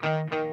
[0.00, 0.47] Why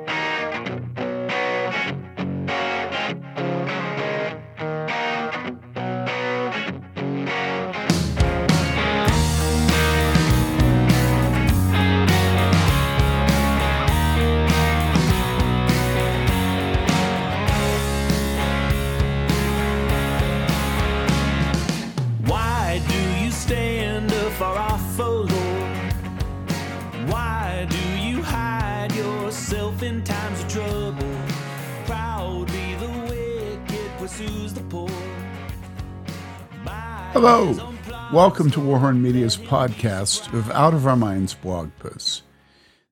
[37.11, 37.49] Hello.
[37.49, 42.21] eyes on plots Welcome to Warhorn Media's podcast of Out of Our Minds blog posts.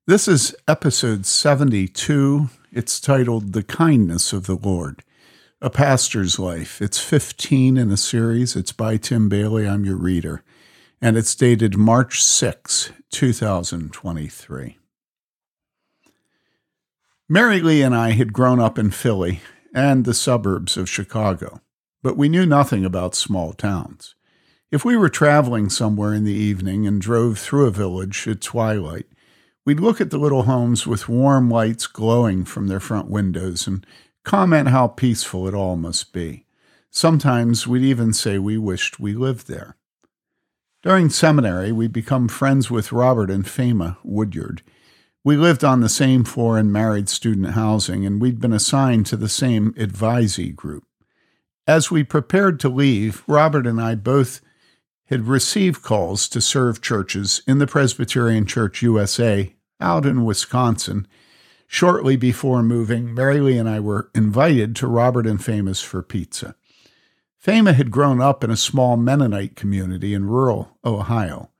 [0.06, 2.50] This is episode 72.
[2.70, 5.02] It's titled The Kindness of the Lord,
[5.62, 6.82] A Pastor's Life.
[6.82, 8.54] It's 15 in a series.
[8.54, 9.66] It's by Tim Bayly.
[9.66, 10.42] I'm your reader.
[11.00, 14.76] And it's dated March 6, 2023.
[17.30, 19.40] Mary Lee and I had grown up in Philly
[19.74, 21.60] and the suburbs of Chicago,
[22.02, 24.14] but we knew nothing about small towns.
[24.70, 29.06] If we were traveling somewhere in the evening and drove through a village at twilight,
[29.66, 33.84] we'd look at the little homes with warm lights glowing from their front windows and
[34.24, 36.46] comment how peaceful it all must be.
[36.90, 39.76] Sometimes we'd even say we wished we lived there.
[40.82, 44.62] During seminary, we'd become friends with Robert and Fema Woodyard.
[45.24, 49.16] We lived on the same floor in married student housing, and we'd been assigned to
[49.16, 50.84] the same advisee group.
[51.66, 54.42] As we prepared to leave, Robert and I both
[55.06, 61.08] had received calls to serve churches in the Presbyterian Church USA out in Wisconsin.
[61.66, 66.54] Shortly before moving, Mary Lee and I were invited to Robert and Famous for pizza.
[67.38, 71.50] Fama had grown up in a small Mennonite community in rural Ohio.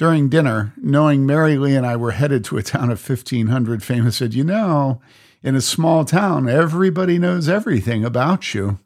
[0.00, 4.10] During dinner, knowing Mary Lee and I were headed to a town of 1,500, Fama
[4.10, 5.02] said, You know,
[5.42, 8.78] in a small town, everybody knows everything about you.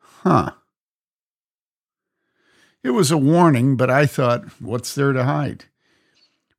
[0.00, 0.50] Huh.
[2.82, 5.66] It was a warning, but I thought, what's there to hide?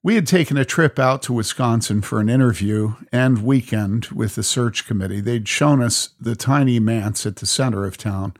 [0.02, 4.44] We had taken a trip out to Wisconsin for an interview and weekend with the
[4.44, 5.20] search committee.
[5.20, 8.34] They'd shown us the tiny manse at the center of town,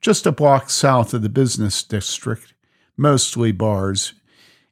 [0.00, 2.52] just a block south of the business district,
[2.96, 4.14] mostly bars,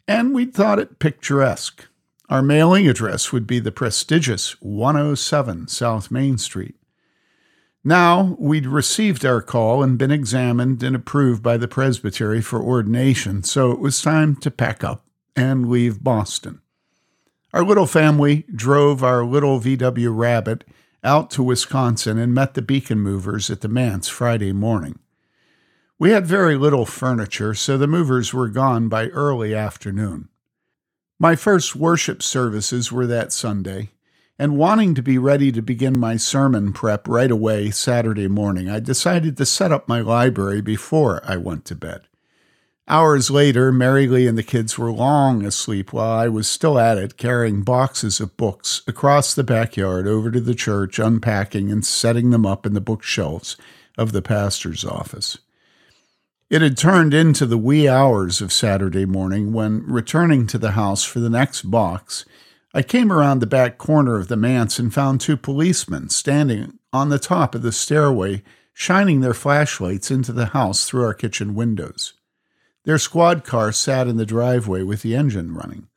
[0.08, 1.86] and we'd thought it picturesque.
[2.30, 6.74] Our mailing address would be the prestigious 107 South Main Street.
[7.84, 13.42] Now we'd received our call and been examined and approved by the presbytery for ordination,
[13.42, 15.04] so it was time to pack up
[15.36, 16.60] and leave Boston.
[17.54, 20.64] Our little family drove our little VW Rabbit
[21.04, 24.98] out to Wisconsin and met the Bekins movers at the manse Friday morning.
[26.00, 30.28] We had very little furniture, so the movers were gone by early afternoon.
[31.18, 33.90] My first worship services were that Sunday,
[34.38, 38.78] and wanting to be ready to begin my sermon prep right away Saturday morning, I
[38.78, 42.02] decided to set up my library before I went to bed.
[42.86, 46.96] Hours later, Mary Lee and the kids were long asleep while I was still at
[46.96, 52.30] it, carrying boxes of books across the backyard over to the church, unpacking and setting
[52.30, 53.56] them up in the bookshelves
[53.98, 55.38] of the pastor's office.
[56.50, 61.04] It had turned into the wee hours of Saturday morning when, returning to the house
[61.04, 62.24] for the next box,
[62.72, 67.10] I came around the back corner of the manse and found two policemen standing on
[67.10, 68.42] the top of the stairway,
[68.72, 72.14] shining their flashlights into the house through our kitchen windows.
[72.84, 75.88] Their squad car sat in the driveway with the engine running.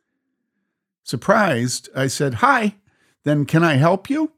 [1.04, 2.76] Surprised, I said, Hi,
[3.24, 4.34] then can I help you?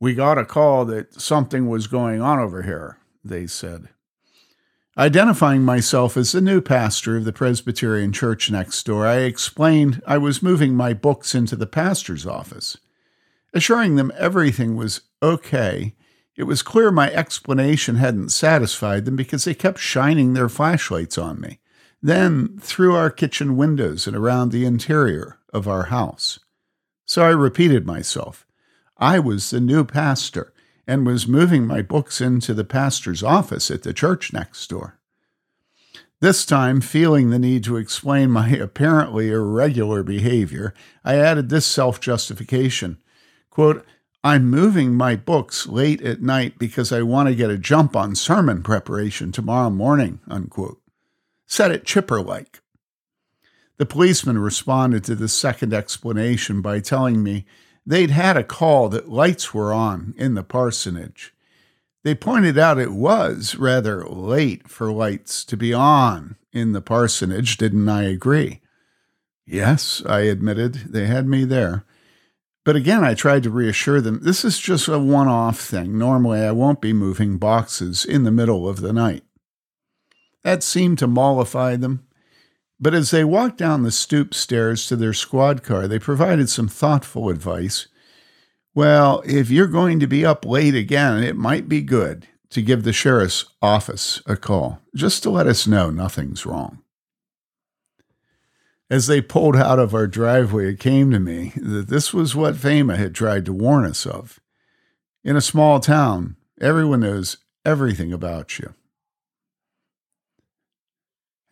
[0.00, 3.88] We got a call that something was going on over here, they said.
[4.96, 10.18] Identifying myself as the new pastor of the Presbyterian church next door, I explained I
[10.18, 12.76] was moving my books into the pastor's office.
[13.52, 15.96] Assuring them everything was okay,
[16.36, 21.40] it was clear my explanation hadn't satisfied them because they kept shining their flashlights on
[21.40, 21.58] me,
[22.00, 26.38] then through our kitchen windows and around the interior of our house.
[27.04, 28.46] So I repeated myself.
[28.96, 30.53] I was the new pastor
[30.86, 34.98] and was moving my books into the pastor's office at the church next door.
[36.20, 40.72] This time, feeling the need to explain my apparently irregular behavior,
[41.04, 42.98] I added this self justification.
[43.50, 43.84] Quote,
[44.22, 48.14] I'm moving my books late at night because I want to get a jump on
[48.14, 50.80] sermon preparation tomorrow morning, unquote.
[51.46, 52.62] Said it chipper like.
[53.76, 57.44] The policeman responded to the second explanation by telling me
[57.86, 61.34] they'd had a call that lights were on in the parsonage.
[62.02, 67.56] They pointed out it was rather late for lights to be on in the parsonage.
[67.56, 68.60] Didn't I agree?
[69.46, 70.74] Yes, I admitted.
[70.74, 71.84] They had me there.
[72.64, 75.98] But again, I tried to reassure them this is just a one off thing.
[75.98, 79.24] Normally, I won't be moving boxes in the middle of the night.
[80.42, 82.06] That seemed to mollify them.
[82.84, 86.68] But as they walked down the stoop stairs to their squad car, they provided some
[86.68, 87.88] thoughtful advice.
[88.74, 92.82] Well, if you're going to be up late again, it might be good to give
[92.82, 96.82] the sheriff's office a call, just to let us know nothing's wrong.
[98.90, 102.56] As they pulled out of our driveway, it came to me that this was what
[102.56, 104.40] Fama had tried to warn us of.
[105.24, 108.74] In a small town, everyone knows everything about you.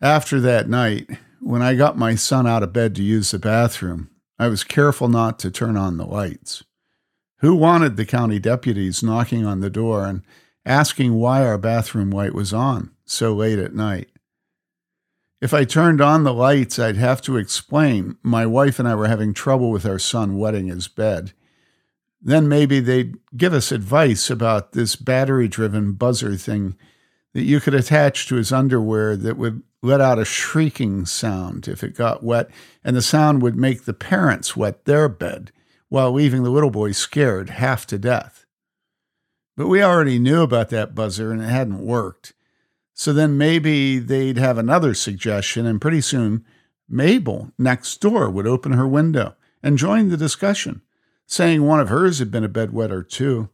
[0.03, 1.09] After that night,
[1.39, 5.07] when I got my son out of bed to use the bathroom, I was careful
[5.07, 6.61] not to turn on the lights.
[7.37, 10.23] Who wanted the county deputies knocking on the door and
[10.65, 14.09] asking why our bathroom light was on so late at night?
[15.39, 19.07] If I turned on the lights, I'd have to explain my wife and I were
[19.07, 21.31] having trouble with our son wetting his bed.
[22.21, 26.75] Then maybe they'd give us advice about this battery driven buzzer thing
[27.33, 31.83] that you could attach to his underwear that would let out a shrieking sound if
[31.83, 32.49] it got wet,
[32.83, 35.51] and the sound would make the parents wet their bed
[35.89, 38.45] while leaving the little boy scared half to death.
[39.55, 42.33] But we already knew about that buzzer and it hadn't worked.
[42.95, 46.43] So then maybe they'd have another suggestion, and pretty soon
[46.89, 50.81] Mabel next door would open her window and join the discussion,
[51.27, 53.49] saying one of hers had been a bedwetter too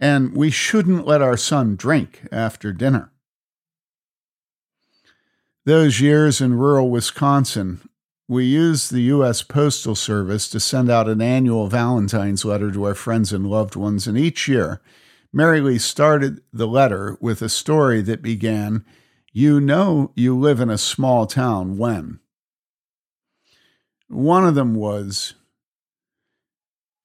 [0.00, 3.12] and we shouldn't let our son drink after dinner.
[5.66, 7.82] Those years in rural Wisconsin,
[8.26, 9.42] we used the U.S.
[9.42, 14.06] Postal Service to send out an annual Valentine's letter to our friends and loved ones,
[14.06, 14.80] and each year,
[15.34, 18.86] Mary Lee started the letter with a story that began,
[19.32, 22.20] You know you live in a small town when.
[24.08, 25.34] One of them was,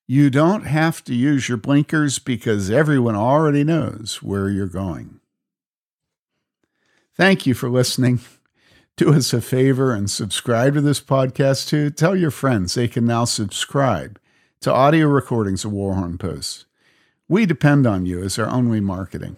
[0.08, 5.20] you don't have to use your blinkers because everyone already knows where you're going.
[7.16, 8.22] Thank you for listening.
[8.98, 11.90] Do us a favor and subscribe to this podcast too.
[11.90, 14.18] Tell your friends they can now subscribe
[14.62, 16.66] to audio recordings of Warhorn Posts.
[17.28, 19.36] We depend on you as our only marketing.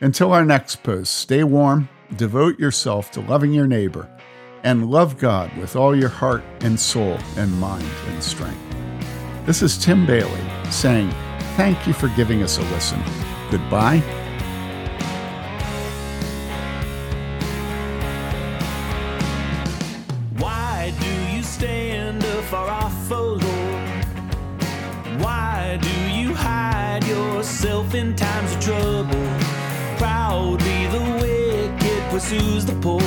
[0.00, 4.08] Until our next post, stay warm, devote yourself to loving your neighbor,
[4.62, 8.58] and love God with all your heart and soul and mind and strength.
[9.44, 10.40] This is Tim Bayly
[10.70, 11.12] saying,
[11.54, 13.02] Thank you for giving us a listen.
[13.50, 14.19] Goodbye.
[27.60, 29.26] Yourself in times of trouble?
[29.98, 33.02] Proudly the wicked pursues the poor.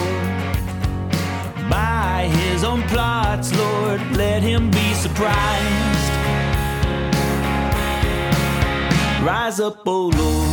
[1.70, 6.12] By his own plots, Lord, let him be surprised.
[9.26, 10.53] Rise up, O Lord.